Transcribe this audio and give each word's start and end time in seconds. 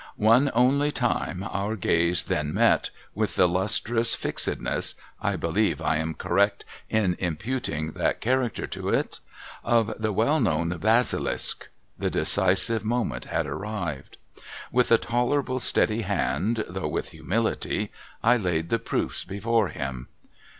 One 0.15 0.49
only 0.55 0.91
time 0.91 1.43
our 1.43 1.75
gaze 1.75 2.23
then 2.23 2.55
met, 2.55 2.89
with 3.13 3.35
the 3.35 3.47
lustrous 3.47 4.15
fixedness 4.15 4.95
(I 5.21 5.35
believe 5.35 5.79
I 5.79 5.97
am 5.97 6.15
correct 6.15 6.65
in 6.89 7.15
imputing 7.19 7.91
that 7.91 8.19
character 8.19 8.65
to 8.65 8.89
it?) 8.89 9.19
of 9.63 9.93
the 9.99 10.11
well 10.11 10.39
known 10.39 10.71
BasiUsk. 10.71 11.67
The 11.99 12.09
decisive 12.09 12.83
moment 12.83 13.25
had 13.25 13.45
arrived. 13.45 14.17
With 14.71 14.91
a 14.91 14.97
tolerable 14.97 15.59
steady 15.59 16.01
hand, 16.01 16.63
though 16.67 16.87
with 16.87 17.09
humility, 17.09 17.91
I 18.23 18.37
laid 18.37 18.69
The 18.69 18.79
Proofs 18.79 19.23
before 19.23 19.67
him. 19.67 20.07